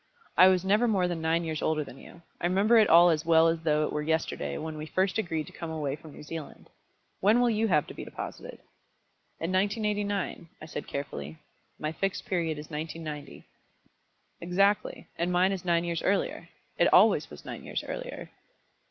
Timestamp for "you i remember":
1.99-2.79